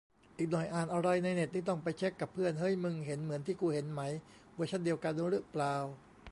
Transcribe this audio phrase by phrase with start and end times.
[0.37, 4.01] อีกหน่อยอ่านอะไรในเน็ตนี่ต้องไปเช็คกับเพื่อน เฮ้ย มึงเห็นเหมือนที่กูเห็นไหม
[4.55, 5.75] เวอร์ชันเดียวกันรึเปล่า